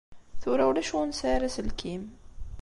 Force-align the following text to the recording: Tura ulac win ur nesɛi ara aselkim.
Tura 0.41 0.63
ulac 0.69 0.89
win 0.93 1.01
ur 1.09 1.09
nesɛi 1.09 1.31
ara 1.35 1.45
aselkim. 1.49 2.03